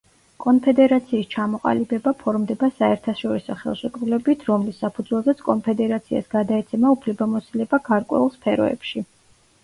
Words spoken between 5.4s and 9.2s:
კონფედერაციას გადაეცემა უფლებამოსილება გარკვეულ სფეროებში.